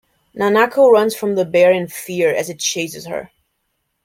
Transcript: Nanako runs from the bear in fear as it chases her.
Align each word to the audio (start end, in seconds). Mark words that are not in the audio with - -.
Nanako 0.35 0.91
runs 0.91 1.15
from 1.15 1.35
the 1.35 1.45
bear 1.45 1.71
in 1.71 1.87
fear 1.87 2.33
as 2.33 2.49
it 2.49 2.57
chases 2.57 3.05
her. 3.05 3.29